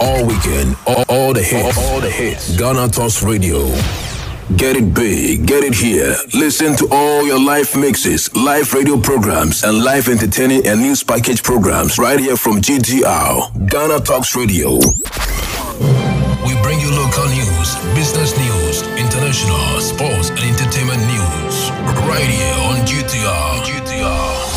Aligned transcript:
all 0.00 0.24
weekend, 0.26 0.76
all, 0.86 1.04
all 1.08 1.32
the 1.32 1.42
hits, 1.42 1.78
all, 1.78 2.00
the 2.00 2.10
hits. 2.10 2.56
Ghana 2.56 2.88
Talks 2.88 3.22
Radio. 3.22 3.66
Get 4.56 4.76
it 4.76 4.92
big, 4.92 5.46
get 5.46 5.62
it 5.62 5.74
here. 5.74 6.14
Listen 6.34 6.76
to 6.76 6.88
all 6.90 7.24
your 7.24 7.38
live 7.40 7.74
mixes, 7.76 8.34
live 8.34 8.72
radio 8.74 9.00
programs, 9.00 9.62
and 9.62 9.84
live 9.84 10.08
entertaining 10.08 10.66
and 10.66 10.80
news 10.80 11.02
package 11.04 11.42
programs 11.42 11.98
right 11.98 12.18
here 12.18 12.36
from 12.36 12.60
GTR, 12.60 13.68
Ghana 13.70 14.00
Talks 14.00 14.34
Radio. 14.34 14.74
We 16.44 16.52
bring 16.62 16.80
you 16.80 16.90
local 16.90 17.26
news, 17.30 17.76
business 17.94 18.36
news, 18.36 18.82
international, 18.98 19.80
sports, 19.80 20.30
and 20.30 20.40
entertainment 20.40 21.00
news 21.06 21.70
right 22.10 22.26
here 22.26 22.54
on 22.66 22.86
GTR. 22.86 23.62
GTR. 23.62 24.49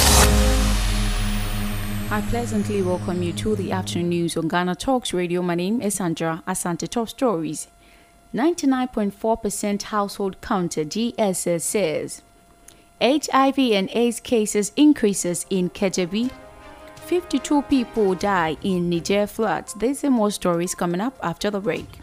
I 2.14 2.22
pleasantly 2.22 2.84
welcome 2.84 3.24
you 3.24 3.34
to 3.34 3.56
the 3.56 3.72
afternoon 3.72 4.10
news 4.10 4.38
on 4.38 4.48
Ghana 4.48 4.76
Talks 4.76 5.16
Radio. 5.16 5.42
My 5.42 5.56
name 5.56 5.82
is 5.82 5.96
Sandra 5.96 6.44
Asante 6.48 6.88
Top 6.88 7.10
Stories. 7.10 7.70
99.4% 8.36 9.82
household 9.82 10.40
counter 10.40 10.86
GSS 10.86 11.62
says 11.62 12.22
HIV 13.02 13.58
and 13.58 13.90
AIDS 13.94 14.20
cases 14.20 14.74
increases 14.76 15.48
in 15.50 15.72
Kadjebi. 15.72 16.30
52 16.98 17.64
people 17.64 18.14
die 18.14 18.58
in 18.62 18.92
Niger 18.92 19.26
floods. 19.26 19.74
There's 19.74 20.04
more 20.04 20.30
stories 20.30 20.76
coming 20.76 21.02
up 21.02 21.18
after 21.24 21.50
the 21.50 21.62
break. 21.62 22.03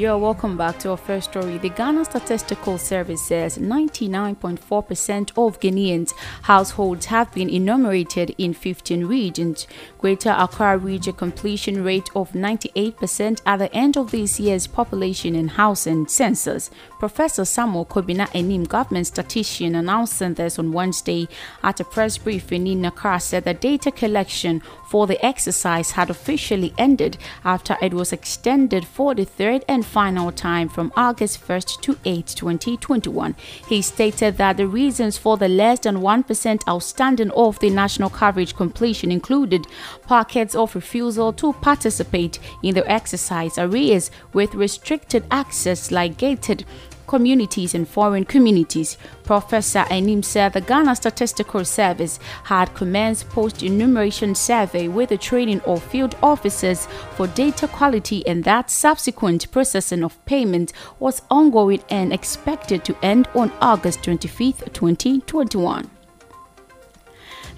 You're 0.00 0.16
welcome 0.16 0.56
back 0.56 0.78
to 0.78 0.92
our 0.92 0.96
first 0.96 1.28
story. 1.28 1.58
The 1.58 1.68
Ghana 1.68 2.06
Statistical 2.06 2.78
Service 2.78 3.20
says 3.20 3.58
99.4% 3.58 5.30
of 5.36 5.60
Ghanaians' 5.60 6.14
households 6.40 7.04
have 7.04 7.30
been 7.34 7.50
enumerated 7.50 8.34
in 8.38 8.54
15 8.54 9.04
regions. 9.04 9.66
Greater 9.98 10.34
Accra 10.38 10.78
region 10.78 11.12
completion 11.12 11.84
rate 11.84 12.08
of 12.16 12.32
98% 12.32 13.42
at 13.44 13.58
the 13.58 13.70
end 13.76 13.98
of 13.98 14.10
this 14.10 14.40
year's 14.40 14.66
population 14.66 15.34
and 15.34 15.50
housing 15.50 16.06
census. 16.06 16.70
Professor 16.98 17.44
Samuel 17.44 17.84
Kobina 17.84 18.26
Annim, 18.28 18.66
government 18.66 19.06
statistician, 19.06 19.74
announcing 19.74 20.32
this 20.32 20.58
on 20.58 20.72
Wednesday 20.72 21.28
at 21.62 21.78
a 21.78 21.84
press 21.84 22.16
briefing 22.16 22.66
in 22.66 22.86
Accra, 22.86 23.20
said 23.20 23.44
the 23.44 23.52
data 23.52 23.90
collection 23.90 24.62
for 24.88 25.06
the 25.06 25.22
exercise 25.22 25.90
had 25.90 26.08
officially 26.08 26.72
ended 26.78 27.18
after 27.44 27.76
it 27.82 27.92
was 27.92 28.14
extended 28.14 28.86
for 28.86 29.14
the 29.14 29.26
third 29.26 29.62
and 29.68 29.84
final 29.90 30.30
time 30.30 30.68
from 30.68 30.92
August 30.96 31.46
1st 31.46 31.80
to 31.82 31.98
8, 32.04 32.26
2021. 32.28 33.34
He 33.68 33.82
stated 33.82 34.36
that 34.36 34.56
the 34.56 34.66
reasons 34.66 35.18
for 35.18 35.36
the 35.36 35.48
less 35.48 35.80
than 35.80 35.96
1% 35.96 36.68
outstanding 36.68 37.30
of 37.32 37.58
the 37.58 37.70
national 37.70 38.10
coverage 38.10 38.54
completion 38.54 39.10
included 39.10 39.66
pockets 40.06 40.54
of 40.54 40.74
refusal 40.74 41.32
to 41.32 41.52
participate 41.54 42.38
in 42.62 42.74
the 42.74 42.88
exercise, 42.90 43.58
arrears 43.58 44.10
with 44.32 44.54
restricted 44.54 45.24
access 45.30 45.90
like 45.90 46.16
gated 46.16 46.64
communities 47.10 47.74
and 47.74 47.88
foreign 47.88 48.24
communities. 48.24 48.96
Professor 49.24 49.80
Annim 49.90 50.24
said 50.24 50.52
the 50.52 50.60
Ghana 50.60 50.94
Statistical 50.94 51.64
Service 51.64 52.20
had 52.44 52.72
commenced 52.74 53.28
post-enumeration 53.30 54.36
survey 54.36 54.86
with 54.86 55.08
the 55.08 55.18
training 55.18 55.60
of 55.62 55.82
field 55.82 56.14
officers 56.22 56.86
for 57.16 57.26
data 57.26 57.66
quality 57.66 58.24
and 58.28 58.44
that 58.44 58.70
subsequent 58.70 59.50
processing 59.50 60.04
of 60.04 60.24
payment 60.24 60.72
was 61.00 61.22
ongoing 61.30 61.82
and 61.90 62.12
expected 62.12 62.84
to 62.84 62.96
end 63.02 63.26
on 63.34 63.50
August 63.60 64.04
25, 64.04 64.72
2021. 64.72 65.99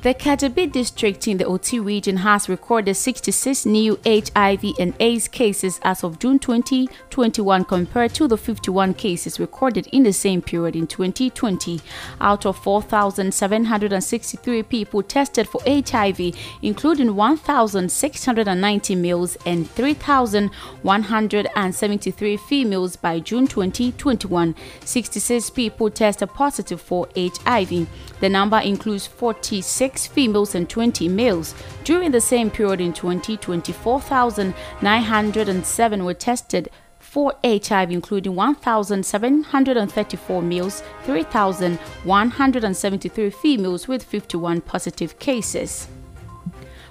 The 0.02 0.14
Kadjebi 0.14 0.70
district 0.72 1.28
in 1.28 1.36
the 1.36 1.44
Oti 1.44 1.78
region 1.78 2.16
has 2.16 2.48
recorded 2.48 2.94
66 2.94 3.64
new 3.64 4.00
HIV 4.04 4.64
and 4.80 4.94
AIDS 4.98 5.28
cases 5.28 5.78
as 5.84 6.02
of 6.02 6.18
June 6.18 6.40
2021 6.40 7.64
compared 7.66 8.12
to 8.14 8.26
the 8.26 8.36
51 8.36 8.94
cases 8.94 9.38
recorded 9.38 9.86
in 9.92 10.02
the 10.02 10.12
same 10.12 10.42
period 10.42 10.74
in 10.74 10.88
2020. 10.88 11.80
Out 12.20 12.44
of 12.46 12.58
4,763 12.58 14.64
people 14.64 15.04
tested 15.04 15.46
for 15.46 15.60
HIV, 15.64 16.34
including 16.62 17.14
1,690 17.14 18.94
males 18.96 19.36
and 19.46 19.70
3,173 19.70 22.36
females 22.38 22.96
by 22.96 23.20
June 23.20 23.46
2021, 23.46 24.56
66 24.84 25.50
people 25.50 25.90
tested 25.90 26.28
positive 26.30 26.80
for 26.80 27.06
HIV. 27.16 27.86
The 28.18 28.28
number 28.28 28.58
includes 28.58 29.06
46 29.06 29.91
females 29.98 30.54
and 30.54 30.68
20 30.68 31.08
males. 31.08 31.54
During 31.84 32.10
the 32.10 32.20
same 32.20 32.50
period 32.50 32.80
in 32.80 32.92
2020, 32.92 33.72
4,907 33.72 36.04
were 36.04 36.14
tested 36.14 36.68
for 36.98 37.34
HIV, 37.44 37.90
including 37.90 38.34
1,734 38.34 40.42
males, 40.42 40.82
3,173 41.04 43.30
females, 43.30 43.86
with 43.86 44.02
51 44.02 44.62
positive 44.62 45.18
cases. 45.18 45.88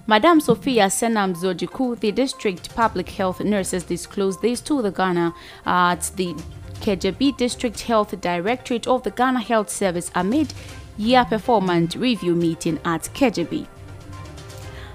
Madame 0.08 0.42
Sophia 0.42 0.88
Senam 0.88 1.36
Zojiku, 1.36 2.00
the 2.00 2.12
district 2.12 2.76
public 2.76 3.10
health 3.10 3.40
nurses, 3.40 3.84
disclosed 3.84 4.42
this 4.42 4.60
to 4.62 4.82
the 4.82 4.90
Ghana 4.92 5.34
at 5.66 6.12
the 6.16 6.34
Kadjebi 6.82 7.38
District 7.38 7.80
Health 7.82 8.20
Directorate 8.20 8.88
of 8.88 9.04
the 9.04 9.12
Ghana 9.12 9.42
Health 9.42 9.70
Service 9.70 10.10
amid 10.16 10.52
year 10.98 11.26
performance 11.26 11.96
review 11.96 12.36
meeting 12.36 12.80
at 12.86 13.04
Kadjebi. 13.14 13.68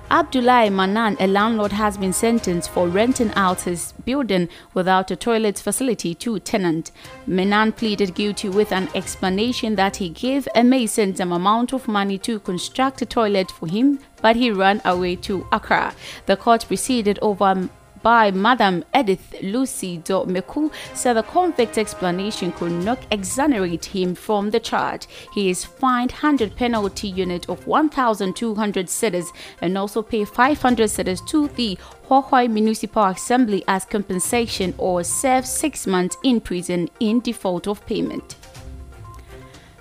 Abdullah 0.09 0.71
Manan, 0.71 1.17
a 1.19 1.27
landlord, 1.27 1.73
has 1.73 1.99
been 1.99 2.13
sentenced 2.13 2.71
for 2.71 2.87
renting 2.87 3.33
out 3.35 3.63
his 3.63 3.93
building 4.05 4.49
without 4.73 5.11
a 5.11 5.17
toilet 5.17 5.59
facility 5.59 6.15
to 6.15 6.39
tenant. 6.39 6.93
Manan 7.27 7.73
pleaded 7.73 8.15
guilty 8.15 8.49
with 8.49 8.71
an 8.71 8.89
explanation 8.95 9.75
that 9.75 9.97
he 9.97 10.09
gave 10.09 10.47
a 10.55 10.63
mason 10.63 11.17
some 11.17 11.33
amount 11.33 11.73
of 11.73 11.89
money 11.89 12.19
to 12.19 12.39
construct 12.39 13.03
a 13.03 13.07
toilet 13.07 13.51
for 13.51 13.67
him, 13.67 13.99
but 14.23 14.37
he 14.37 14.53
ran 14.53 14.81
away 14.85 15.17
to 15.17 15.45
Accra. 15.51 15.93
The 16.27 16.37
court 16.37 16.67
proceeded 16.69 17.19
over 17.21 17.69
by 18.03 18.31
Madam 18.31 18.85
Edith 18.95 19.35
Lucy 19.43 19.99
Meku 19.99 20.73
said 20.95 21.15
the 21.15 21.23
convict 21.23 21.79
explanation 21.79 22.53
could 22.53 22.73
not 22.73 22.99
exonerate 23.11 23.87
him 23.87 24.15
from 24.15 24.51
the 24.51 24.61
charge. 24.61 25.07
He 25.33 25.51
is 25.51 25.65
fined 25.65 26.13
100 26.13 26.57
penalty 26.57 27.09
unit 27.09 27.49
of 27.49 27.67
1,200 27.67 28.87
cedis 28.87 29.27
and 29.61 29.77
also 29.77 30.03
pay 30.03 30.25
500 30.25 30.89
cedis 30.89 31.27
to 31.29 31.49
the 31.49 31.79
Hwaihwai 32.09 32.51
Municipal 32.51 33.05
Assembly 33.05 33.65
as 33.67 33.85
compensation 33.85 34.75
or 34.79 35.03
serve 35.03 35.47
six 35.47 35.87
months 35.87 36.17
in 36.23 36.41
prison 36.41 36.89
in 37.01 37.21
default 37.21 37.67
of 37.67 37.85
payment. 37.87 38.37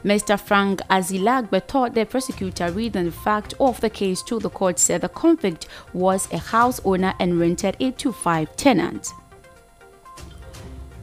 Mr. 0.05 0.39
Frank 0.39 0.81
Azilagbe 0.87 1.67
thought 1.67 1.95
the 1.95 2.05
prosecutor 2.05 2.69
reading 2.69 3.05
the 3.05 3.11
fact 3.11 3.55
of 3.59 3.81
the 3.81 3.89
case 3.89 4.21
to 4.21 4.39
the 4.39 4.51
court 4.51 4.77
said 4.77 5.01
the 5.01 5.09
convict 5.09 5.67
was 5.93 6.31
a 6.31 6.37
house 6.37 6.79
owner 6.85 7.15
and 7.19 7.39
rented 7.39 7.75
it 7.79 7.97
to 7.97 8.11
five 8.11 8.55
tenants. 8.55 9.11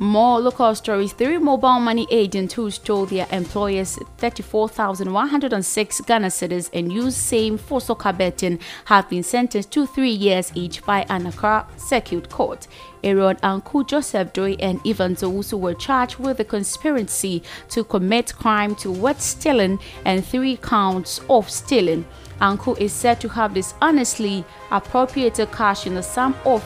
More 0.03 0.41
local 0.41 0.75
stories. 0.75 1.13
Three 1.13 1.39
mobile 1.39 1.79
money 1.79 2.09
agents 2.11 2.55
who 2.55 2.73
stole 2.73 3.07
their 3.07 3.29
employers 3.31 4.01
34,106 4.19 6.01
Ghana 6.01 6.27
cedis 6.27 6.69
and 6.75 6.93
used 6.93 7.17
same 7.17 7.57
for 7.57 7.81
soccer 7.81 8.13
betting 8.13 8.59
have 8.87 9.09
been 9.09 9.23
sentenced 9.23 9.71
to 9.71 9.87
three 9.87 10.11
years 10.11 10.51
each 10.57 10.85
by 10.85 11.07
an 11.09 11.29
Accra 11.29 11.69
Circuit 11.77 12.29
Court. 12.29 12.67
Aaron 13.05 13.37
Anku, 13.45 13.87
Joseph 13.87 14.33
Doi, 14.33 14.57
and 14.59 14.81
Ivan 14.85 15.15
Zowusu 15.15 15.61
were 15.61 15.75
charged 15.75 16.19
with 16.19 16.39
the 16.39 16.45
conspiracy 16.45 17.41
to 17.69 17.85
commit 17.85 18.35
crime 18.35 18.75
to 18.77 18.91
wet 18.91 19.23
stealing 19.23 19.79
and 20.05 20.27
three 20.27 20.57
counts 20.57 21.21
of 21.31 21.49
stealing. 21.49 22.05
Anku 22.41 22.77
is 22.81 22.93
said 22.93 23.21
to 23.21 23.29
have 23.29 23.55
dishonestly 23.55 24.45
appropriated 24.73 25.53
cash 25.53 25.87
in 25.87 25.95
the 25.95 26.03
sum 26.03 26.35
of 26.45 26.61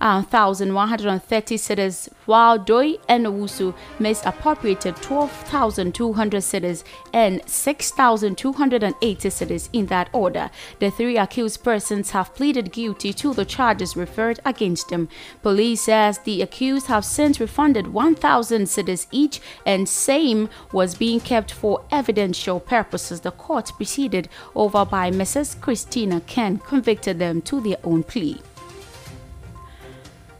Um, 0.00 0.22
15,130 0.22 1.56
cedis, 1.56 2.08
while 2.26 2.56
Doi 2.56 2.98
and 3.08 3.26
Owusu 3.26 3.74
misappropriated 3.98 4.94
12,200 4.96 6.42
cedis 6.42 6.84
and 7.12 7.42
6,280 7.48 9.28
cedis 9.28 9.68
in 9.72 9.86
that 9.86 10.08
order. 10.12 10.50
The 10.78 10.90
three 10.90 11.18
accused 11.18 11.64
persons 11.64 12.10
have 12.10 12.34
pleaded 12.34 12.70
guilty 12.72 13.12
to 13.14 13.34
the 13.34 13.44
charges 13.44 13.96
referred 13.96 14.38
against 14.44 14.88
them. 14.90 15.08
Police 15.42 15.82
says 15.82 16.18
the 16.18 16.42
accused 16.42 16.86
have 16.86 17.04
since 17.04 17.40
refunded 17.40 17.88
1,000 17.88 18.66
cedis 18.66 19.06
each 19.10 19.40
and 19.66 19.88
same 19.88 20.48
was 20.72 20.94
being 20.94 21.18
kept 21.18 21.50
for 21.50 21.84
evidential 21.90 22.60
purposes. 22.60 23.20
The 23.22 23.32
court 23.32 23.72
proceeded 23.76 24.28
over 24.54 24.84
by 24.84 25.10
Mrs. 25.10 25.60
Christina 25.60 26.20
Ken 26.20 26.58
convicted 26.58 27.18
them 27.18 27.42
to 27.42 27.60
their 27.60 27.78
own 27.82 28.04
plea. 28.04 28.40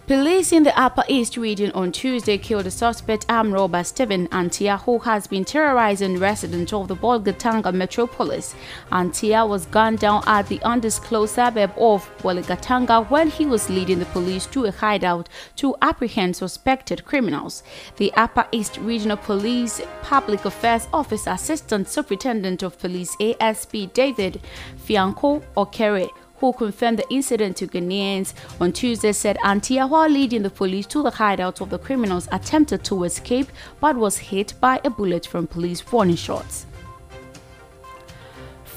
Police 0.09 0.53
in 0.53 0.63
the 0.63 0.75
Upper 0.81 1.05
East 1.07 1.37
region 1.37 1.71
on 1.73 1.93
Tuesday 1.93 2.39
killed 2.39 2.67
a 2.67 2.71
suspect 2.71 3.27
armed 3.29 3.53
robber 3.53 3.85
Stephen 3.85 4.27
Antia, 4.29 4.81
who 4.81 4.99
has 5.01 5.27
been 5.27 5.45
terrorizing 5.45 6.19
residents 6.19 6.73
of 6.73 6.89
the 6.89 6.97
Bolgatanga 6.97 7.75
metropolis. 7.75 8.55
Antia 8.91 9.47
was 9.47 9.67
gunned 9.67 9.99
down 9.99 10.23
at 10.27 10.49
the 10.49 10.63
undisclosed 10.63 11.35
suburb 11.35 11.75
of 11.77 12.11
Bolgatanga 12.23 13.07
when 13.11 13.29
he 13.29 13.45
was 13.45 13.69
leading 13.69 13.99
the 13.99 14.07
police 14.07 14.47
to 14.47 14.65
a 14.65 14.71
hideout 14.71 15.29
to 15.57 15.77
apprehend 15.83 16.37
suspected 16.37 17.05
criminals. 17.05 17.63
The 17.99 18.11
Upper 18.15 18.47
East 18.51 18.79
Regional 18.79 19.19
Police 19.19 19.83
Public 20.01 20.47
Affairs 20.47 20.89
Office 20.91 21.27
Assistant 21.27 21.87
Superintendent 21.87 22.63
of 22.63 22.79
Police 22.79 23.15
ASP 23.21 23.93
David 23.93 24.41
Fianko 24.87 25.43
Okyere 25.55 26.09
who 26.41 26.53
confirmed 26.53 26.99
the 26.99 27.09
incident 27.11 27.57
to 27.57 27.67
Ghanaians 27.67 28.33
on 28.61 28.73
Tuesday, 28.73 29.13
said 29.13 29.37
Antia, 29.39 29.89
while 29.89 30.09
leading 30.09 30.43
the 30.43 30.51
police 30.51 30.87
to 30.87 31.03
the 31.03 31.11
hideout 31.11 31.61
of 31.61 31.71
the 31.71 31.79
criminals, 31.79 32.29
attempted 32.33 32.85
to 32.85 33.05
escape 33.05 33.49
but 33.81 33.97
was 33.97 34.19
hit 34.19 34.55
by 34.61 34.81
a 34.85 34.91
bullet 34.91 35.27
from 35.27 35.47
police 35.47 35.91
warning 35.91 36.17
shots. 36.17 36.67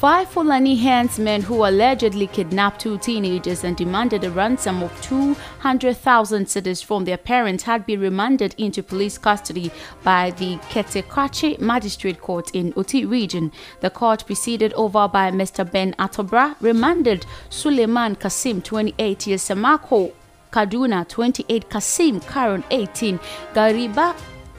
Five 0.01 0.29
Fulani 0.29 0.77
henchmen 0.77 1.43
who 1.43 1.63
allegedly 1.63 2.25
kidnapped 2.25 2.81
two 2.81 2.97
teenagers 2.97 3.63
and 3.63 3.77
demanded 3.77 4.23
a 4.23 4.31
ransom 4.31 4.81
of 4.81 4.99
200,000 5.03 6.47
cedis 6.47 6.83
from 6.83 7.05
their 7.05 7.17
parents 7.17 7.65
had 7.65 7.85
been 7.85 7.99
remanded 7.99 8.55
into 8.57 8.81
police 8.81 9.19
custody 9.19 9.69
by 10.03 10.31
the 10.31 10.55
Kete-Krachi 10.71 11.59
Magistrate 11.59 12.19
Court 12.19 12.49
in 12.55 12.73
Oti 12.75 13.05
region. 13.05 13.51
The 13.81 13.91
court, 13.91 14.25
presided 14.25 14.73
over 14.73 15.07
by 15.07 15.29
Mr. 15.29 15.71
Ben 15.71 15.93
Atobra, 15.99 16.55
remanded 16.59 17.27
Suleiman 17.51 18.15
Kasim, 18.15 18.63
28 18.63 19.27
years, 19.27 19.43
Samako 19.43 20.13
Kaduna, 20.51 21.07
28, 21.07 21.69
Kasim 21.69 22.19
Karon, 22.21 22.63
18, 22.71 23.19
Gariba 23.53 24.15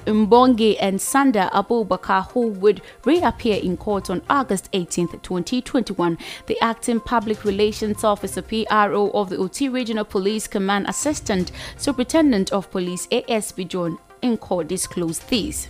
Mbonge 0.07 0.77
and 0.81 0.99
Sanda 0.99 1.51
Abubakar, 1.51 2.31
who 2.33 2.49
would 2.49 2.83
reappear 3.05 3.57
in 3.61 3.77
court 3.77 4.11
on 4.11 4.23
August 4.29 4.69
18, 4.73 5.09
2021. 5.21 6.19
The 6.47 6.59
acting 6.61 7.01
public 7.01 7.45
relations 7.45 8.05
officer 8.05 8.43
PRO 8.43 9.11
of 9.11 9.31
the 9.31 9.37
Oti 9.37 9.69
Regional 9.69 10.05
Police 10.05 10.47
Command 10.47 10.87
Assistant 10.89 11.53
Superintendent 11.77 12.53
of 12.53 12.71
Police 12.71 13.07
ASP 13.13 13.61
John 13.69 13.99
in 14.23 14.37
court 14.37 14.69
disclosed 14.69 15.29
this. 15.29 15.69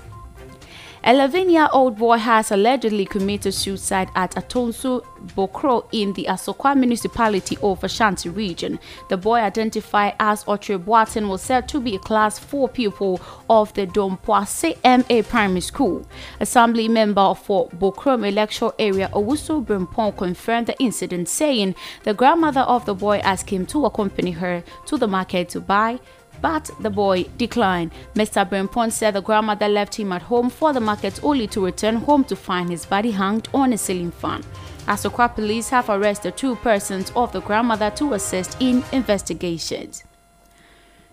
11 1.04 1.50
year 1.50 1.68
old 1.72 1.98
boy 1.98 2.16
has 2.16 2.52
allegedly 2.52 3.04
committed 3.04 3.52
suicide 3.52 4.08
at 4.14 4.36
Atonsu 4.36 5.04
Bokro 5.34 5.84
in 5.90 6.12
the 6.12 6.26
Asokwa 6.28 6.76
municipality 6.76 7.58
of 7.60 7.82
Ashanti 7.82 8.28
region. 8.28 8.78
The 9.08 9.16
boy, 9.16 9.38
identified 9.40 10.14
as 10.20 10.44
Otre 10.44 10.78
Boaten, 10.78 11.28
was 11.28 11.42
said 11.42 11.68
to 11.70 11.80
be 11.80 11.96
a 11.96 11.98
class 11.98 12.38
4 12.38 12.68
pupil 12.68 13.20
of 13.50 13.74
the 13.74 13.84
Dompoase 13.84 14.76
MA 14.84 15.22
Primary 15.28 15.60
School. 15.60 16.06
Assembly 16.38 16.86
member 16.86 17.34
for 17.34 17.68
Bokrom 17.70 18.24
electoral 18.24 18.72
area 18.78 19.10
Owusu 19.12 19.64
Brimpon 19.66 20.16
confirmed 20.16 20.68
the 20.68 20.78
incident, 20.78 21.28
saying 21.28 21.74
the 22.04 22.14
grandmother 22.14 22.60
of 22.60 22.84
the 22.86 22.94
boy 22.94 23.18
asked 23.24 23.50
him 23.50 23.66
to 23.66 23.86
accompany 23.86 24.30
her 24.30 24.62
to 24.86 24.96
the 24.96 25.08
market 25.08 25.48
to 25.48 25.60
buy 25.60 25.98
but 26.42 26.70
the 26.80 26.90
boy 26.90 27.24
declined. 27.38 27.92
Mr. 28.14 28.46
Brempon 28.46 28.92
said 28.92 29.14
the 29.14 29.22
grandmother 29.22 29.68
left 29.68 29.94
him 29.94 30.12
at 30.12 30.22
home 30.22 30.50
for 30.50 30.72
the 30.72 30.80
market 30.80 31.18
only 31.22 31.46
to 31.46 31.64
return 31.64 31.96
home 31.96 32.24
to 32.24 32.36
find 32.36 32.68
his 32.68 32.84
body 32.84 33.12
hanged 33.12 33.48
on 33.54 33.72
a 33.72 33.78
ceiling 33.78 34.10
fan. 34.10 34.42
Asokwa 34.86 35.34
police 35.34 35.68
have 35.70 35.88
arrested 35.88 36.36
two 36.36 36.56
persons 36.56 37.12
of 37.14 37.32
the 37.32 37.40
grandmother 37.40 37.90
to 37.90 38.12
assist 38.14 38.60
in 38.60 38.84
investigations. 38.92 40.04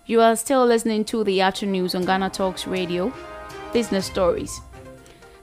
You 0.04 0.20
are 0.20 0.34
still 0.34 0.66
listening 0.66 1.04
to 1.06 1.22
the 1.22 1.40
afternoon 1.40 1.72
news 1.72 1.94
on 1.94 2.04
Ghana 2.04 2.30
Talks 2.30 2.66
Radio. 2.66 3.12
Business 3.72 4.06
stories. 4.06 4.60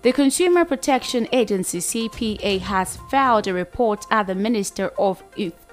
The 0.01 0.11
Consumer 0.11 0.65
Protection 0.65 1.27
Agency 1.31 1.79
CPA 1.79 2.59
has 2.59 2.97
filed 3.09 3.47
a 3.47 3.53
report 3.53 4.05
at 4.11 4.27
the 4.27 4.35
Minister 4.35 4.91
of 4.99 5.23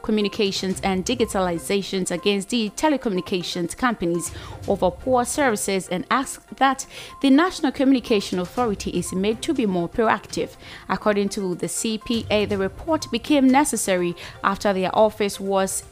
Communications 0.05 0.81
and 0.83 1.05
Digitalizations 1.05 2.11
against 2.11 2.51
the 2.51 2.71
telecommunications 2.71 3.77
companies 3.77 4.31
over 4.69 4.91
poor 4.91 5.25
services 5.25 5.89
and 5.89 6.05
asked 6.11 6.57
that 6.59 6.87
the 7.23 7.31
National 7.31 7.73
Communication 7.73 8.39
Authority 8.39 8.91
is 8.91 9.13
made 9.15 9.41
to 9.43 9.55
be 9.55 9.67
more 9.67 9.89
proactive. 9.89 10.51
According 10.89 11.31
to 11.31 11.55
the 11.55 11.67
CPA, 11.67 12.49
the 12.49 12.59
report 12.59 13.11
became 13.11 13.49
necessary 13.49 14.15
after 14.45 14.73
their 14.73 14.95
office 14.95 15.41
was 15.41 15.83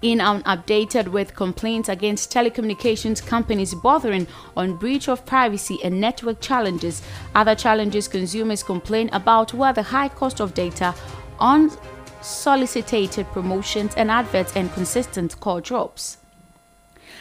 in 0.00 0.20
an 0.20 0.42
updated 0.44 1.08
with 1.08 1.34
complaints 1.34 1.88
against 1.88 2.32
telecommunications 2.32 3.24
companies 3.24 3.74
bothering 3.74 4.26
on 4.56 4.76
breach 4.76 5.08
of 5.08 5.26
privacy 5.26 5.78
and 5.84 6.00
network 6.00 6.40
challenges. 6.40 7.02
Other 7.34 7.54
challenges 7.54 8.08
consumers 8.08 8.62
complain 8.62 9.10
about 9.12 9.52
were 9.52 9.72
the 9.72 9.82
high 9.82 10.08
cost 10.08 10.40
of 10.40 10.54
data, 10.54 10.94
unsolicited 12.18 13.26
promotions 13.32 13.94
and 13.96 14.10
adverts, 14.10 14.54
and 14.56 14.72
consistent 14.72 15.38
call 15.40 15.60
drops. 15.60 16.18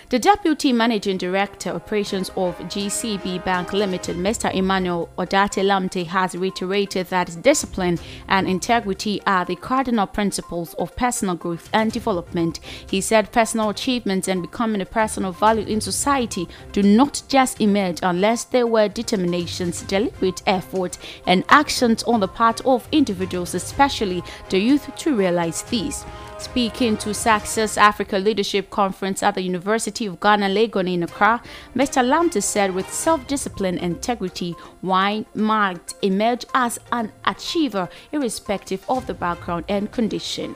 The 0.09 0.19
Deputy 0.19 0.71
Managing 0.71 1.17
Director 1.17 1.71
Operations 1.71 2.29
of 2.37 2.57
GCB 2.59 3.43
Bank 3.43 3.73
Limited, 3.73 4.15
Mr. 4.15 4.49
Emmanuel 4.53 5.09
Odate 5.17 5.61
Lamptey, 5.65 6.05
has 6.05 6.33
reiterated 6.33 7.07
that 7.07 7.41
discipline 7.41 7.99
and 8.29 8.47
integrity 8.47 9.21
are 9.27 9.43
the 9.43 9.57
cardinal 9.57 10.07
principles 10.07 10.73
of 10.75 10.95
personal 10.95 11.35
growth 11.35 11.69
and 11.73 11.91
development. 11.91 12.61
He 12.89 13.01
said 13.01 13.33
personal 13.33 13.69
achievements 13.69 14.29
and 14.29 14.41
becoming 14.41 14.79
a 14.79 14.85
person 14.85 15.25
of 15.25 15.37
value 15.37 15.67
in 15.67 15.81
society 15.81 16.47
do 16.71 16.81
not 16.81 17.21
just 17.27 17.59
emerge 17.59 17.99
unless 18.01 18.45
there 18.45 18.65
were 18.65 18.87
determinations, 18.87 19.81
deliberate 19.81 20.41
effort, 20.47 20.97
and 21.25 21.43
actions 21.49 22.03
on 22.03 22.21
the 22.21 22.29
part 22.29 22.65
of 22.65 22.87
individuals, 22.93 23.53
especially 23.53 24.23
the 24.51 24.57
youth, 24.57 24.89
to 24.95 25.17
realize 25.17 25.63
these. 25.63 26.05
Speaking 26.39 26.97
to 26.97 27.15
Success 27.15 27.77
Africa 27.77 28.19
Leadership 28.19 28.69
Conference 28.69 29.23
at 29.23 29.33
the 29.33 29.41
University 29.41 30.05
of 30.05 30.19
Ghana, 30.19 30.47
Legon 30.49 30.91
in 30.91 31.01
Accra, 31.01 31.41
Mr. 31.75 32.03
Lamptey 32.03 32.43
said 32.43 32.75
with 32.75 32.93
self-discipline 32.93 33.79
and 33.79 33.95
integrity, 33.95 34.55
wine 34.83 35.25
might 35.33 35.95
emerge 36.03 36.45
as 36.53 36.79
an 36.91 37.11
achiever 37.25 37.89
irrespective 38.11 38.85
of 38.87 39.07
the 39.07 39.15
background 39.15 39.65
and 39.67 39.91
condition. 39.91 40.55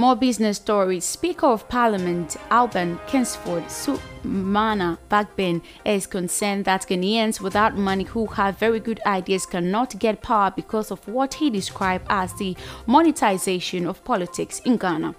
More 0.00 0.16
business 0.16 0.56
stories. 0.56 1.04
Speaker 1.04 1.48
of 1.48 1.68
Parliament 1.68 2.38
Alban 2.50 2.98
Kingsford 3.06 3.64
Sumana 3.64 4.96
Bagbin 5.10 5.60
is 5.84 6.06
concerned 6.06 6.64
that 6.64 6.86
Ghanaians 6.88 7.38
without 7.38 7.76
money 7.76 8.04
who 8.04 8.24
have 8.24 8.58
very 8.58 8.80
good 8.80 8.98
ideas 9.04 9.44
cannot 9.44 9.98
get 9.98 10.22
power 10.22 10.50
because 10.56 10.90
of 10.90 11.06
what 11.06 11.34
he 11.34 11.50
described 11.50 12.06
as 12.08 12.32
the 12.38 12.56
monetization 12.86 13.86
of 13.86 14.02
politics 14.02 14.62
in 14.64 14.78
Ghana. 14.78 15.14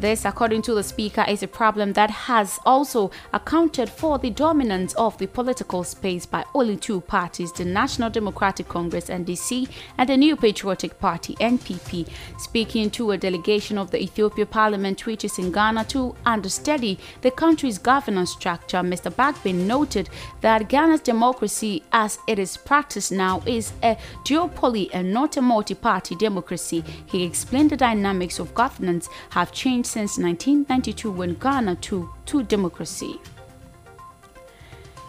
This, 0.00 0.24
according 0.24 0.62
to 0.62 0.72
the 0.72 0.82
Speaker, 0.82 1.26
is 1.28 1.42
a 1.42 1.46
problem 1.46 1.92
that 1.92 2.08
has 2.10 2.58
also 2.64 3.10
accounted 3.34 3.90
for 3.90 4.18
the 4.18 4.30
dominance 4.30 4.94
of 4.94 5.18
the 5.18 5.26
political 5.26 5.84
space 5.84 6.24
by 6.24 6.42
only 6.54 6.78
two 6.78 7.02
parties, 7.02 7.52
the 7.52 7.66
National 7.66 8.08
Democratic 8.08 8.66
Congress 8.66 9.10
NDC 9.10 9.68
and 9.98 10.08
the 10.08 10.16
New 10.16 10.36
Patriotic 10.36 10.98
Party 10.98 11.34
NPP. 11.34 12.08
Speaking 12.38 12.88
to 12.92 13.10
a 13.10 13.18
delegation 13.18 13.76
of 13.76 13.90
the 13.90 14.00
Ethiopia 14.02 14.46
Parliament 14.46 15.04
which 15.04 15.22
is 15.22 15.38
in 15.38 15.52
Ghana 15.52 15.84
to 15.88 16.16
understudy 16.24 16.98
the 17.20 17.30
country's 17.30 17.76
governance 17.76 18.30
structure, 18.30 18.78
Mr. 18.78 19.12
Bagbin 19.12 19.66
noted 19.66 20.08
that 20.40 20.70
Ghana's 20.70 21.02
democracy 21.02 21.82
as 21.92 22.18
it 22.26 22.38
is 22.38 22.56
practiced 22.56 23.12
now 23.12 23.42
is 23.44 23.74
a 23.82 23.98
duopoly 24.24 24.88
and 24.94 25.12
not 25.12 25.36
a 25.36 25.42
multi-party 25.42 26.14
democracy. 26.14 26.82
He 27.04 27.22
explained 27.22 27.68
the 27.68 27.76
dynamics 27.76 28.38
of 28.38 28.54
governance 28.54 29.06
have 29.28 29.52
changed 29.52 29.89
since 29.90 30.18
1992 30.18 31.10
when 31.10 31.34
Ghana 31.34 31.76
took 31.76 32.08
to 32.26 32.42
democracy. 32.44 33.20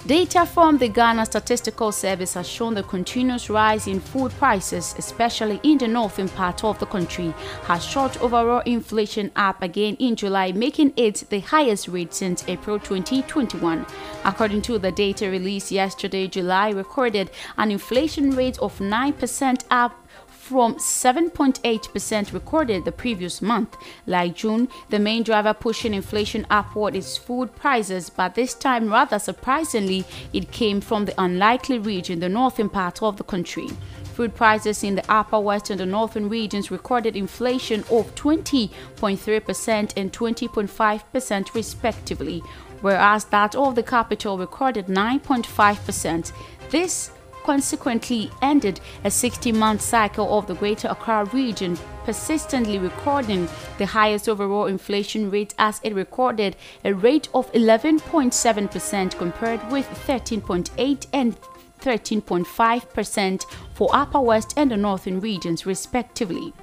Data 0.08 0.48
from 0.48 0.80
the 0.80 0.88
Ghana 0.88 1.28
Statistical 1.28 1.92
Service 1.92 2.34
has 2.34 2.50
shown 2.50 2.74
the 2.74 2.82
continuous 2.82 3.52
rise 3.52 3.86
in 3.86 4.00
food 4.00 4.32
prices, 4.32 4.96
especially 4.98 5.60
in 5.62 5.78
the 5.78 5.88
northern 5.88 6.28
part 6.28 6.64
of 6.64 6.80
the 6.80 6.88
country, 6.88 7.32
has 7.66 7.86
shot 7.86 8.20
overall 8.20 8.64
inflation 8.66 9.30
up 9.36 9.62
again 9.62 9.96
in 10.00 10.16
July, 10.16 10.54
making 10.54 10.94
it 10.98 11.24
the 11.30 11.42
highest 11.42 11.88
rate 11.88 12.16
since 12.16 12.44
April 12.48 12.80
2021. 12.80 13.86
According 14.26 14.64
to 14.64 14.80
the 14.80 14.92
data 14.92 15.30
released 15.30 15.72
yesterday, 15.72 16.28
July 16.28 16.72
recorded 16.72 17.30
an 17.58 17.70
inflation 17.70 18.32
rate 18.32 18.58
of 18.58 18.80
9% 18.80 19.64
up 19.70 20.04
from 20.41 20.75
7.8% 20.75 22.33
recorded 22.33 22.83
the 22.83 22.91
previous 22.91 23.41
month. 23.41 23.77
Like 24.07 24.36
June, 24.36 24.67
the 24.89 24.98
main 24.98 25.21
driver 25.24 25.53
pushing 25.53 25.93
inflation 25.93 26.48
upward 26.50 26.95
is 26.95 27.15
food 27.15 27.55
prices, 27.55 28.10
but 28.10 28.33
this 28.33 28.55
time, 28.55 28.89
rather 28.89 29.19
surprisingly, 29.19 30.03
it 30.33 30.51
came 30.51 30.81
from 30.81 31.05
the 31.05 31.13
unlikely 31.21 31.77
region, 31.77 32.19
the 32.19 32.27
northern 32.27 32.69
part 32.69 33.03
of 33.03 33.17
the 33.17 33.24
country. 33.24 33.67
Food 34.15 34.36
prices 34.36 34.83
in 34.83 34.95
the 34.95 35.10
upper 35.10 35.39
west 35.39 35.69
and 35.69 35.79
the 35.79 35.86
northern 35.86 36.27
regions 36.27 36.71
recorded 36.71 37.15
inflation 37.15 37.81
of 37.91 38.13
20.3% 38.15 39.93
and 39.95 40.12
20.5% 40.12 41.53
respectively, 41.53 42.39
whereas 42.81 43.25
that 43.25 43.55
of 43.55 43.75
the 43.75 43.83
capital 43.83 44.39
recorded 44.39 44.88
9.5%. 44.88 46.33
This 46.71 47.12
consequently 47.43 48.31
ended 48.41 48.79
a 49.03 49.12
60 49.12 49.51
month 49.51 49.81
cycle 49.81 50.38
of 50.38 50.48
the 50.48 50.55
Greater 50.55 50.88
Accra 50.88 51.25
region, 51.33 51.77
persistently 52.05 52.77
recording 52.77 53.48
the 53.77 53.86
highest 53.86 54.27
overall 54.29 54.65
inflation 54.65 55.29
rate 55.29 55.53
as 55.57 55.79
it 55.83 55.93
recorded 55.93 56.55
a 56.83 56.93
rate 56.93 57.29
of 57.33 57.51
11.7% 57.53 59.17
compared 59.17 59.71
with 59.71 59.88
13.8 60.07 61.07
and 61.13 61.38
13.5% 61.81 63.45
for 63.74 63.89
Upper 63.91 64.21
West 64.21 64.53
and 64.55 64.71
the 64.71 64.77
Northern 64.77 65.19
regions, 65.19 65.65
respectively. 65.65 66.53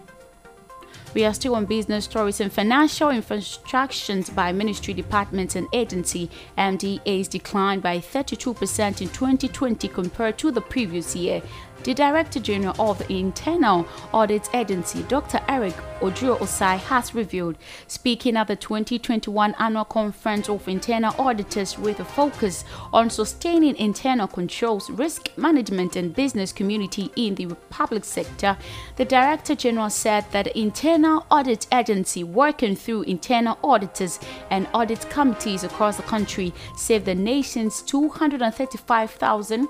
We 1.15 1.25
are 1.25 1.33
still 1.35 1.55
on 1.55 1.65
business 1.65 2.05
stories 2.05 2.41
and 2.41 2.53
financial 2.53 3.09
instructions 3.09 4.29
by 4.31 4.53
ministry 4.53 4.93
departments 4.93 5.57
and 5.57 5.67
agency. 5.73 6.31
MDAs 6.57 7.31
declined 7.31 7.83
by 7.83 7.99
32% 7.99 9.01
in 9.01 9.09
2020 9.09 9.89
compared 9.89 10.39
to 10.39 10.51
the 10.51 10.61
previous 10.61 11.17
year. 11.17 11.43
The 11.85 11.95
Director 11.95 12.41
General 12.41 12.75
of 12.79 12.99
the 12.99 13.13
Internal 13.13 13.87
Audit 14.13 14.53
Agency, 14.53 15.05
Dr. 15.05 15.41
Eric 15.49 15.75
Oduro 16.01 16.37
Osae, 16.39 16.77
has 16.79 17.15
revealed, 17.15 17.57
speaking 17.87 18.37
at 18.37 18.49
the 18.49 18.57
2021 18.57 19.55
Annual 19.59 19.85
Conference 19.87 20.49
of 20.49 20.69
Internal 20.69 21.15
Auditors 21.19 21.79
with 21.79 22.01
a 22.01 22.05
focus 22.05 22.65
on 22.93 23.09
sustaining 23.09 23.77
internal 23.77 24.27
controls, 24.27 24.91
risk 24.91 25.31
management, 25.39 25.95
and 25.97 26.15
business 26.15 26.53
community 26.53 27.11
in 27.17 27.37
the 27.37 27.47
public 27.71 28.05
sector. 28.05 28.59
The 28.97 29.05
Director 29.05 29.55
General 29.55 29.89
said 29.89 30.25
that 30.33 30.47
the 30.47 30.59
Internal 30.59 31.25
Audit 31.31 31.69
Agency, 31.73 32.25
working 32.25 32.75
through 32.75 33.03
internal 33.03 33.57
auditors 33.63 34.19
and 34.51 34.67
audit 34.75 35.09
committees 35.11 35.63
across 35.65 35.97
the 35.97 36.03
country, 36.03 36.53
saved 36.77 37.07
the 37.07 37.15
nation's 37.15 37.83
235,000 37.83 39.69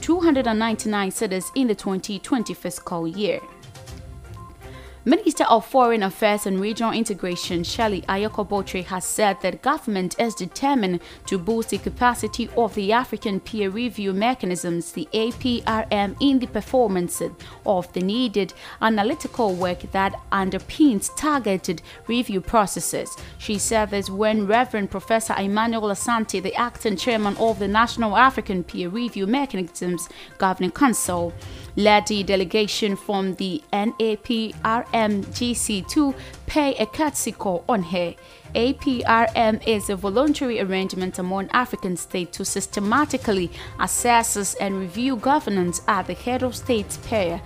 299 0.00 1.10
cedis 1.10 1.50
in 1.54 1.66
the 1.66 1.74
2020 1.74 2.54
fiscal 2.54 3.06
year. 3.06 3.40
Minister 5.06 5.44
of 5.44 5.64
Foreign 5.64 6.02
Affairs 6.02 6.44
and 6.44 6.60
Regional 6.60 6.92
Integration 6.92 7.64
Shirley 7.64 8.02
Ayorkor 8.02 8.46
Botchwey 8.46 8.84
has 8.84 9.06
said 9.06 9.40
that 9.40 9.62
government 9.62 10.14
is 10.20 10.34
determined 10.34 11.00
to 11.24 11.38
boost 11.38 11.70
the 11.70 11.78
capacity 11.78 12.50
of 12.54 12.74
the 12.74 12.92
African 12.92 13.40
peer 13.40 13.70
review 13.70 14.12
mechanisms, 14.12 14.92
the 14.92 15.08
APRM, 15.14 16.16
in 16.20 16.38
the 16.38 16.46
performance 16.46 17.22
of 17.64 17.90
the 17.94 18.02
needed 18.02 18.52
analytical 18.82 19.54
work 19.54 19.90
that 19.92 20.14
underpins 20.32 21.08
targeted 21.16 21.80
review 22.06 22.42
processes. 22.42 23.16
She 23.38 23.56
said 23.56 23.88
this 23.88 24.10
when 24.10 24.46
Reverend 24.46 24.90
Professor 24.90 25.34
Emmanuel 25.34 25.88
Asante, 25.88 26.42
the 26.42 26.54
acting 26.56 26.98
chairman 26.98 27.38
of 27.38 27.58
the 27.58 27.68
National 27.68 28.18
African 28.18 28.62
Peer 28.62 28.90
Review 28.90 29.26
Mechanisms 29.26 30.10
Governing 30.36 30.72
Council, 30.72 31.32
led 31.76 32.06
the 32.06 32.22
delegation 32.22 32.96
from 32.96 33.34
the 33.34 33.62
NAPRMGC 33.72 34.56
to 35.88 36.14
pay 36.46 36.74
a 36.76 36.86
courtesy 36.86 37.32
call 37.32 37.64
on 37.68 37.82
her. 37.84 38.14
APRM 38.54 39.66
is 39.66 39.88
a 39.90 39.96
voluntary 39.96 40.60
arrangement 40.60 41.18
among 41.18 41.48
African 41.50 41.96
states 41.96 42.36
to 42.36 42.44
systematically 42.44 43.50
assess 43.78 44.54
and 44.54 44.80
review 44.80 45.16
governance 45.16 45.82
at 45.86 46.06
the 46.06 46.14
head 46.14 46.42
of 46.42 46.56
states 46.56 46.96
pair 47.04 47.40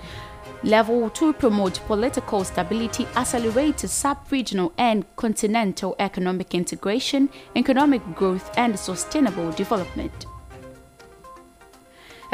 level 0.64 1.10
to 1.10 1.32
promote 1.34 1.78
political 1.86 2.42
stability, 2.42 3.06
accelerate 3.16 3.80
sub-regional 3.80 4.72
and 4.78 5.04
continental 5.16 5.94
economic 5.98 6.54
integration, 6.54 7.28
economic 7.54 8.02
growth, 8.14 8.50
and 8.56 8.78
sustainable 8.78 9.52
development. 9.52 10.26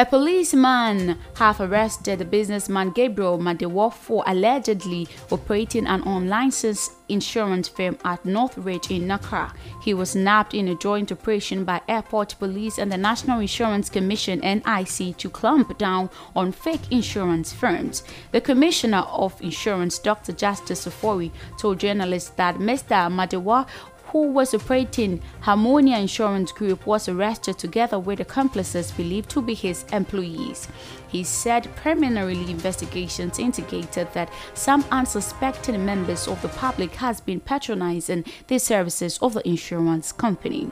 A 0.00 0.07
policeman 0.07 1.19
have 1.35 1.61
arrested 1.61 2.30
businessman 2.30 2.88
Gabriel 2.88 3.37
Madewa 3.38 3.92
for 3.92 4.25
allegedly 4.26 5.07
operating 5.30 5.87
an 5.87 6.00
unlicensed 6.04 6.92
insurance 7.11 7.69
firm 7.69 7.99
at 8.02 8.25
Northridge 8.25 8.90
in 8.90 9.02
Nakra. 9.02 9.52
He 9.83 9.92
was 9.92 10.16
nabbed 10.16 10.54
in 10.54 10.69
a 10.69 10.75
joint 10.75 11.12
operation 11.12 11.64
by 11.64 11.83
Airport 11.87 12.35
Police 12.38 12.78
and 12.78 12.90
the 12.90 12.97
National 12.97 13.40
Insurance 13.40 13.90
Commission 13.90 14.40
NIC 14.40 15.19
to 15.19 15.28
clamp 15.28 15.76
down 15.76 16.09
on 16.35 16.50
fake 16.50 16.90
insurance 16.90 17.52
firms. 17.52 18.02
The 18.33 18.40
Commissioner 18.40 19.04
of 19.07 19.38
Insurance, 19.42 19.99
Dr. 19.99 20.33
Justice 20.33 20.87
Ofori, 20.87 21.30
told 21.59 21.78
journalists 21.78 22.30
that 22.37 22.54
Mr. 22.54 23.12
Madewa 23.12 23.66
who 24.12 24.29
was 24.31 24.55
operating 24.55 25.23
Harmonia 25.40 25.97
Insurance 25.99 26.52
Group, 26.52 26.87
was 26.87 27.09
arrested 27.09 27.59
together 27.59 27.99
with 27.99 28.21
accomplices 28.21 28.90
believed 28.93 29.31
to 29.31 29.43
be 29.43 29.55
his 29.55 29.85
employees. 29.93 30.69
He 31.09 31.25
said 31.25 31.69
preliminary 31.76 32.50
investigations 32.50 33.38
indicated 33.38 34.09
that 34.12 34.33
some 34.55 34.85
unsuspecting 34.90 35.85
members 35.85 36.29
of 36.29 36.40
the 36.43 36.49
public 36.49 36.95
has 36.97 37.21
been 37.21 37.40
patronizing 37.40 38.25
the 38.47 38.59
services 38.59 39.19
of 39.23 39.35
the 39.35 39.49
insurance 39.49 40.12
company. 40.12 40.71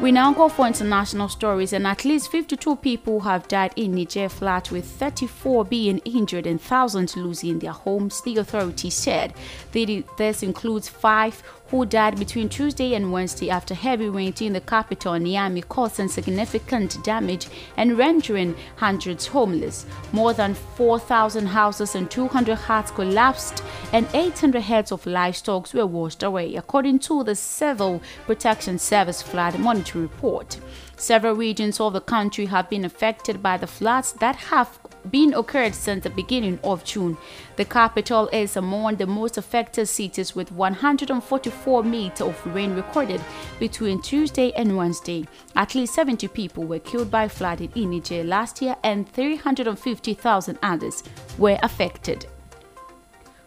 We 0.00 0.10
now 0.10 0.32
go 0.32 0.48
for 0.48 0.66
international 0.66 1.28
stories, 1.28 1.72
and 1.72 1.86
at 1.86 2.04
least 2.04 2.28
52 2.32 2.76
people 2.76 3.20
have 3.20 3.46
died 3.46 3.72
in 3.76 3.94
Niger 3.94 4.28
flat, 4.28 4.72
with 4.72 4.84
34 4.84 5.64
being 5.66 5.98
injured 5.98 6.48
and 6.48 6.60
thousands 6.60 7.16
losing 7.16 7.60
their 7.60 7.70
homes, 7.70 8.20
the 8.22 8.38
authorities 8.38 8.94
said. 8.94 9.34
This 9.72 10.42
includes 10.42 10.88
five 10.88 11.40
who 11.68 11.86
died 11.86 12.18
between 12.18 12.48
Tuesday 12.48 12.94
and 12.94 13.12
Wednesday 13.12 13.50
after 13.50 13.74
heavy 13.74 14.08
rain 14.08 14.34
in 14.40 14.52
the 14.52 14.60
capital, 14.60 15.12
Niamey, 15.14 15.66
causing 15.68 16.08
significant 16.08 17.02
damage 17.04 17.48
and 17.76 17.96
rendering 17.98 18.54
hundreds 18.76 19.26
homeless. 19.26 19.86
More 20.12 20.32
than 20.32 20.54
4,000 20.54 21.46
houses 21.46 21.94
and 21.94 22.10
200 22.10 22.54
huts 22.54 22.90
collapsed, 22.90 23.62
and 23.92 24.06
800 24.12 24.60
heads 24.60 24.92
of 24.92 25.06
livestock 25.06 25.72
were 25.72 25.86
washed 25.86 26.22
away, 26.22 26.54
according 26.56 26.98
to 27.00 27.24
the 27.24 27.34
Civil 27.34 28.02
Protection 28.26 28.78
Service 28.78 29.22
flood 29.22 29.58
monitoring 29.58 30.02
report. 30.02 30.58
Several 30.96 31.34
regions 31.34 31.80
of 31.80 31.92
the 31.92 32.00
country 32.00 32.46
have 32.46 32.70
been 32.70 32.84
affected 32.84 33.42
by 33.42 33.56
the 33.56 33.66
floods 33.66 34.12
that 34.14 34.36
have 34.36 34.78
been 35.10 35.34
occurred 35.34 35.74
since 35.74 36.04
the 36.04 36.10
beginning 36.10 36.58
of 36.64 36.84
June. 36.84 37.16
The 37.56 37.64
capital 37.64 38.28
is 38.28 38.56
among 38.56 38.96
the 38.96 39.06
most 39.06 39.36
affected 39.36 39.86
cities 39.86 40.34
with 40.34 40.52
144 40.52 41.82
meters 41.82 42.20
of 42.22 42.46
rain 42.46 42.74
recorded 42.74 43.20
between 43.58 44.00
Tuesday 44.02 44.52
and 44.52 44.76
Wednesday. 44.76 45.26
At 45.56 45.74
least 45.74 45.94
70 45.94 46.28
people 46.28 46.64
were 46.64 46.78
killed 46.78 47.10
by 47.10 47.28
flooding 47.28 47.72
in 47.74 47.90
Niger 47.90 48.24
last 48.24 48.62
year 48.62 48.76
and 48.82 49.08
350,000 49.08 50.58
others 50.62 51.02
were 51.38 51.58
affected. 51.62 52.26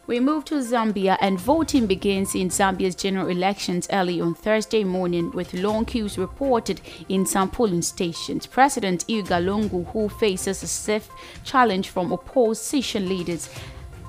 We 0.07 0.21
move 0.21 0.45
to 0.45 0.55
Zambia 0.55 1.17
and 1.19 1.37
voting 1.37 1.85
begins 1.85 2.33
in 2.33 2.47
Zambia's 2.47 2.95
general 2.95 3.27
elections 3.27 3.89
early 3.91 4.21
on 4.21 4.35
Thursday 4.35 4.85
morning 4.85 5.31
with 5.31 5.53
long 5.53 5.83
queues 5.83 6.17
reported 6.17 6.79
in 7.09 7.25
some 7.25 7.51
polling 7.51 7.81
stations. 7.81 8.47
President 8.47 9.03
Edgar 9.09 9.41
Lungu, 9.41 9.85
who 9.91 10.07
faces 10.07 10.63
a 10.63 10.67
stiff 10.67 11.09
challenge 11.43 11.89
from 11.89 12.13
opposition 12.13 13.09
leaders 13.09 13.49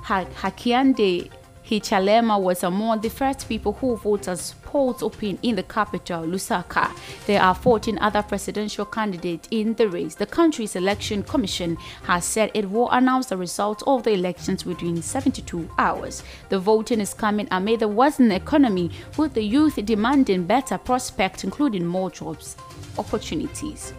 Hakainde 0.05 1.31
Hichilema 1.69 2.41
was 2.41 2.63
among 2.63 3.03
the 3.03 3.11
first 3.11 3.47
people 3.47 3.75
who 3.75 3.95
voted 3.95 4.29
as 4.29 4.55
polls 4.63 5.03
opened 5.03 5.39
in 5.43 5.55
the 5.55 5.63
capital, 5.63 6.23
Lusaka. 6.23 6.91
There 7.27 7.43
are 7.43 7.55
14 7.55 7.99
other 7.99 8.23
presidential 8.23 8.87
candidates 8.87 9.47
in 9.51 9.75
the 9.75 9.87
race. 9.87 10.15
The 10.15 10.25
country's 10.25 10.77
election 10.77 11.23
commission 11.23 11.77
has 12.05 12.25
said 12.25 12.51
it 12.55 12.71
will 12.71 12.91
announce 12.91 13.27
the 13.27 13.37
results 13.37 13.83
of 13.87 14.05
the 14.05 14.13
elections 14.13 14.65
within 14.65 15.03
72 15.03 15.69
hours. 15.77 16.23
The 16.49 16.59
voting 16.59 17.01
is 17.01 17.13
coming 17.13 17.49
amid 17.51 17.81
the 17.81 17.89
worsening 17.89 18.33
economy, 18.33 18.91
with 19.19 19.35
the 19.35 19.45
youth 19.45 19.79
demanding 19.85 20.45
better 20.45 20.79
prospects, 20.79 21.45
including 21.45 21.85
more 21.85 22.11
jobs 22.11 22.57
opportunities. 22.97 23.93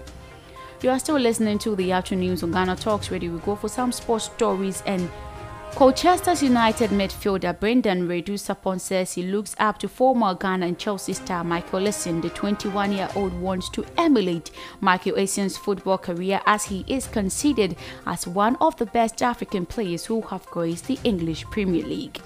You 0.81 0.89
are 0.89 0.99
still 0.99 1.19
listening 1.19 1.59
to 1.59 1.75
the 1.75 1.91
afternoon 1.91 2.29
news 2.29 2.41
on 2.41 2.51
Ghana 2.51 2.77
Talks 2.77 3.11
Radio. 3.11 3.33
We 3.33 3.39
go 3.41 3.55
for 3.55 3.67
some 3.67 3.91
sports 3.91 4.25
stories 4.25 4.81
and 4.85 5.09
Colchester 5.75 6.33
United 6.33 6.89
midfielder 6.89 7.57
Brendan 7.57 8.07
Redu-Sapong 8.07 8.81
says 8.81 9.13
he 9.13 9.23
looks 9.23 9.55
up 9.59 9.77
to 9.79 9.87
former 9.87 10.33
Ghana 10.33 10.65
and 10.65 10.77
Chelsea 10.77 11.13
star 11.13 11.43
Michael 11.43 11.81
Essien. 11.81 12.21
The 12.21 12.29
21-year-old 12.31 13.33
wants 13.39 13.69
to 13.69 13.85
emulate 13.97 14.51
Michael 14.81 15.13
Essien's 15.13 15.57
football 15.57 15.97
career 15.97 16.41
as 16.45 16.65
he 16.65 16.83
is 16.87 17.07
considered 17.07 17.77
as 18.05 18.27
one 18.27 18.57
of 18.57 18.75
the 18.75 18.87
best 18.87 19.21
African 19.21 19.65
players 19.65 20.05
who 20.05 20.21
have 20.21 20.45
graced 20.47 20.87
the 20.87 20.99
English 21.05 21.45
Premier 21.45 21.85
League. 21.85 22.19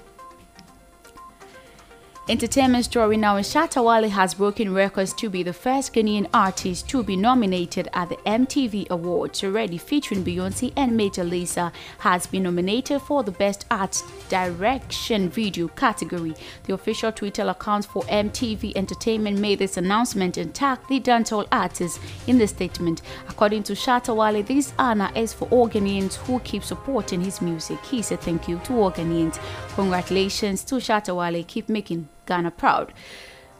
Entertainment 2.26 2.86
story 2.86 3.18
now 3.18 3.36
Shatta 3.36 3.84
Wale 3.84 4.08
has 4.08 4.32
broken 4.32 4.72
records 4.72 5.12
to 5.12 5.28
be 5.28 5.42
the 5.42 5.52
first 5.52 5.92
Ghanaian 5.92 6.26
artist 6.32 6.88
to 6.88 7.02
be 7.02 7.16
nominated 7.16 7.90
at 7.92 8.08
the 8.08 8.16
MTV 8.24 8.88
Awards. 8.88 9.44
Already 9.44 9.76
featuring 9.76 10.24
Beyonce 10.24 10.72
and 10.74 10.96
Major 10.96 11.22
Lazer 11.22 11.70
has 11.98 12.26
been 12.26 12.44
nominated 12.44 13.02
for 13.02 13.22
the 13.22 13.30
Best 13.30 13.66
Art 13.70 14.02
Direction 14.30 15.28
Video 15.28 15.68
category. 15.68 16.34
The 16.62 16.72
official 16.72 17.12
Twitter 17.12 17.46
account 17.46 17.84
for 17.84 18.02
MTV 18.04 18.74
Entertainment 18.74 19.38
made 19.38 19.58
this 19.58 19.76
announcement 19.76 20.38
and 20.38 20.54
tagged 20.54 20.88
the 20.88 21.00
dancehall 21.00 21.46
artist 21.52 22.00
in 22.26 22.38
the 22.38 22.46
statement. 22.48 23.02
According 23.28 23.64
to 23.64 23.74
Shatta 23.74 24.16
Wale, 24.16 24.42
this 24.42 24.72
honor 24.78 25.10
is 25.14 25.34
for 25.34 25.46
all 25.48 25.68
Ghanaians 25.68 26.14
who 26.14 26.40
keep 26.40 26.64
supporting 26.64 27.20
his 27.20 27.42
music. 27.42 27.84
He 27.84 28.00
said 28.00 28.22
thank 28.22 28.48
you 28.48 28.62
to 28.64 28.80
all 28.80 28.92
Ghanaians. 28.92 29.38
Congratulations 29.74 30.64
to 30.64 30.76
Shatta 30.76 31.14
Wale. 31.14 31.44
Keep 31.46 31.68
making 31.68 32.08
Ghana 32.26 32.50
proud. 32.50 32.92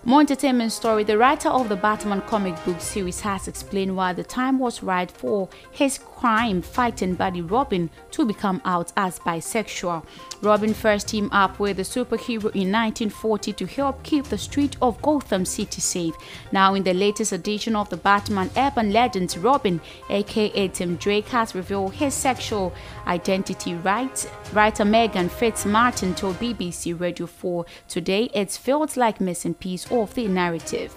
More 0.07 0.21
entertainment 0.21 0.71
story 0.71 1.03
The 1.03 1.17
writer 1.17 1.49
of 1.49 1.71
the 1.71 1.77
Batman 1.77 2.21
comic 2.23 2.63
book 2.67 2.79
series 2.79 3.21
has 3.21 3.49
explained 3.49 3.97
why 3.97 4.13
the 4.13 4.23
time 4.23 4.59
was 4.59 4.83
right 4.83 5.11
for 5.11 5.49
his 5.71 5.97
crime 5.97 6.61
fighting 6.61 7.15
buddy 7.15 7.41
Robin 7.41 7.89
to 8.11 8.27
become 8.27 8.61
out 8.67 8.93
as 8.99 9.19
bisexual. 9.19 10.05
Robin 10.43 10.75
first 10.75 11.09
teamed 11.09 11.31
up 11.33 11.59
with 11.59 11.79
the 11.79 11.83
superhero 11.83 12.51
in 12.55 12.71
1940 12.71 13.53
to 13.55 13.67
help 13.67 14.03
keep 14.03 14.25
the 14.27 14.37
street 14.37 14.77
of 14.83 15.01
Gotham 15.01 15.47
City 15.47 15.81
safe. 15.81 16.15
Now, 16.53 16.75
in 16.75 16.83
the 16.83 16.93
latest 16.93 17.33
edition 17.33 17.75
of 17.75 17.89
the 17.89 17.97
Batman 17.97 18.51
Urban 18.59 18.93
Legends, 18.93 19.39
Robin, 19.39 19.81
aka 20.11 20.69
Tim 20.69 20.97
Drake, 20.97 21.29
has 21.29 21.55
revealed 21.55 21.95
his 21.95 22.13
sexual 22.13 22.75
identity. 23.07 23.75
Right? 23.75 24.31
Writer 24.53 24.85
Meghan 24.85 25.31
Fitzmartin 25.31 26.15
told 26.15 26.37
BBC 26.37 26.99
Radio 27.01 27.27
4 27.27 27.65
today 27.89 28.31
it 28.35 28.51
feels 28.53 28.99
like 28.99 29.21
missing 29.21 29.55
piece 29.55 29.91
of 30.03 30.15
the 30.15 30.29
narrative. 30.29 30.95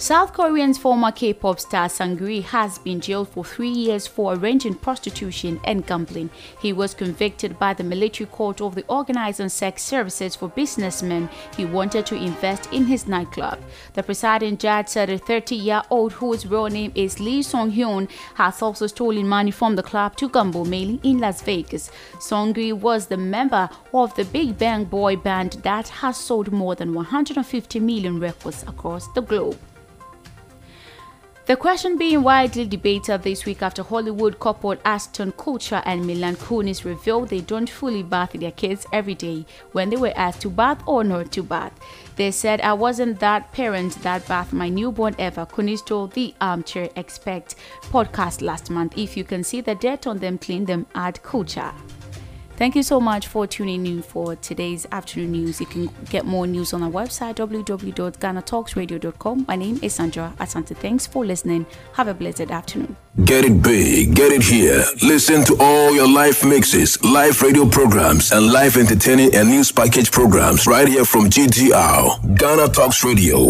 South 0.00 0.32
Korean's 0.32 0.78
former 0.78 1.12
K-pop 1.12 1.60
star 1.60 1.86
Seungri 1.86 2.42
has 2.42 2.78
been 2.78 3.02
jailed 3.02 3.28
for 3.28 3.44
three 3.44 3.68
years 3.68 4.06
for 4.06 4.32
arranging 4.32 4.74
prostitution 4.76 5.60
and 5.64 5.86
gambling. 5.86 6.30
He 6.58 6.72
was 6.72 6.94
convicted 6.94 7.58
by 7.58 7.74
the 7.74 7.84
military 7.84 8.26
court 8.26 8.62
of 8.62 8.74
the 8.74 8.84
organizing 8.88 9.50
sex 9.50 9.82
services 9.82 10.34
for 10.34 10.48
businessmen 10.48 11.28
he 11.54 11.66
wanted 11.66 12.06
to 12.06 12.14
invest 12.14 12.72
in 12.72 12.86
his 12.86 13.06
nightclub. 13.06 13.58
The 13.92 14.02
presiding 14.02 14.56
judge 14.56 14.88
said 14.88 15.10
a 15.10 15.18
30-year-old 15.18 16.14
whose 16.14 16.46
real 16.46 16.68
name 16.68 16.92
is 16.94 17.20
Lee 17.20 17.42
Seung-hyun 17.42 18.08
has 18.36 18.62
also 18.62 18.86
stolen 18.86 19.28
money 19.28 19.50
from 19.50 19.76
the 19.76 19.82
club 19.82 20.16
to 20.16 20.30
gamble 20.30 20.64
mainly 20.64 20.98
in 21.02 21.18
Las 21.18 21.42
Vegas. 21.42 21.90
Seungri 22.14 22.72
was 22.72 23.08
the 23.08 23.18
member 23.18 23.68
of 23.92 24.14
the 24.14 24.24
Big 24.24 24.56
Bang 24.56 24.86
boy 24.86 25.16
band 25.16 25.58
that 25.62 25.88
has 25.88 26.16
sold 26.16 26.50
more 26.50 26.74
than 26.74 26.94
150 26.94 27.80
million 27.80 28.18
records 28.18 28.62
across 28.62 29.06
the 29.08 29.20
globe. 29.20 29.58
The 31.46 31.56
question 31.56 31.96
being 31.96 32.22
widely 32.22 32.64
debated 32.64 33.22
this 33.22 33.44
week 33.44 33.60
after 33.62 33.82
Hollywood 33.82 34.38
couple 34.38 34.76
Ashton 34.84 35.32
Kutcher 35.32 35.82
and 35.84 36.06
Mila 36.06 36.34
Kunis 36.34 36.84
revealed 36.84 37.28
they 37.28 37.40
don't 37.40 37.68
fully 37.68 38.04
bath 38.04 38.32
their 38.34 38.52
kids 38.52 38.86
every 38.92 39.14
day 39.14 39.44
when 39.72 39.90
they 39.90 39.96
were 39.96 40.12
asked 40.14 40.42
to 40.42 40.50
bath 40.50 40.80
or 40.86 41.02
not 41.02 41.32
to 41.32 41.42
bath. 41.42 41.72
They 42.14 42.30
said, 42.30 42.60
I 42.60 42.74
wasn't 42.74 43.18
that 43.18 43.50
parent 43.52 43.94
that 44.02 44.28
bathed 44.28 44.52
my 44.52 44.68
newborn 44.68 45.16
ever, 45.18 45.44
Kunis 45.44 45.84
told 45.84 46.12
the 46.12 46.34
Armchair 46.40 46.88
Expert 46.94 47.56
podcast 47.84 48.42
last 48.42 48.70
month. 48.70 48.96
If 48.96 49.16
you 49.16 49.24
can 49.24 49.42
see 49.42 49.60
the 49.60 49.74
dirt 49.74 50.06
on 50.06 50.18
them, 50.18 50.38
clean 50.38 50.66
them, 50.66 50.86
add 50.94 51.20
Kutcher. 51.24 51.72
Thank 52.60 52.76
you 52.76 52.82
so 52.82 53.00
much 53.00 53.26
for 53.26 53.46
tuning 53.46 53.86
in 53.86 54.02
for 54.02 54.36
today's 54.36 54.86
afternoon 54.92 55.32
news. 55.32 55.60
You 55.60 55.66
can 55.66 55.88
get 56.10 56.26
more 56.26 56.46
news 56.46 56.74
on 56.74 56.82
our 56.82 56.90
website 56.90 57.36
www.ghanatalksradio.com. 57.36 59.44
My 59.48 59.56
name 59.56 59.78
is 59.80 59.94
Sandra 59.94 60.34
Asante. 60.38 60.76
Thanks 60.76 61.06
for 61.06 61.24
listening. 61.24 61.64
Have 61.94 62.08
a 62.08 62.12
blessed 62.12 62.50
afternoon. 62.50 62.98
Get 63.24 63.46
it 63.46 63.62
big, 63.62 64.14
get 64.14 64.30
it 64.30 64.42
here. 64.42 64.84
Listen 65.02 65.42
to 65.46 65.56
all 65.58 65.94
your 65.94 66.06
live 66.06 66.44
mixes, 66.44 67.02
live 67.02 67.40
radio 67.40 67.66
programs, 67.66 68.30
and 68.30 68.52
live 68.52 68.76
entertaining 68.76 69.34
and 69.34 69.48
news 69.48 69.72
package 69.72 70.12
programs 70.12 70.66
right 70.66 70.86
here 70.86 71.06
from 71.06 71.30
GTR, 71.30 72.36
Ghana 72.38 72.68
Talks 72.68 73.02
Radio. 73.02 73.48